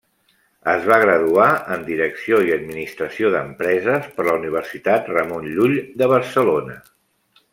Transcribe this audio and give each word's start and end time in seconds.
Es 0.71 0.85
va 0.91 0.95
graduar 1.01 1.49
en 1.75 1.83
Direcció 1.89 2.39
i 2.47 2.55
Administració 2.55 3.31
d'Empreses 3.37 4.09
per 4.17 4.27
la 4.29 4.35
Universitat 4.41 5.13
Ramon 5.17 5.47
Llull 5.53 5.77
de 6.03 6.09
Barcelona. 6.17 6.81